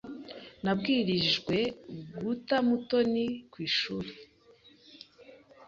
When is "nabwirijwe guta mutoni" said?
0.63-3.25